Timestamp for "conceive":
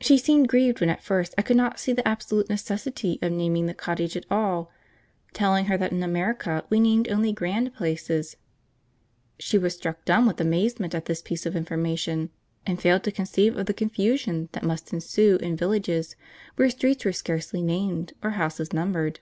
13.12-13.56